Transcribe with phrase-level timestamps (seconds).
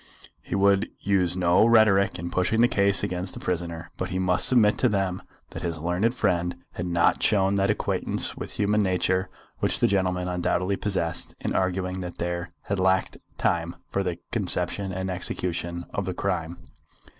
[0.41, 4.47] He would use no rhetoric in pushing the case against the prisoner; but he must
[4.47, 9.29] submit to them that his learned friend had not shown that acquaintance with human nature
[9.59, 14.91] which the gentleman undoubtedly possessed in arguing that there had lacked time for the conception
[14.91, 16.57] and execution of the crime.